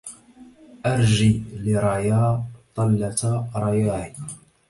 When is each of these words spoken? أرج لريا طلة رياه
أرج 0.85 1.23
لريا 1.53 2.43
طلة 2.75 3.15
رياه 3.55 4.13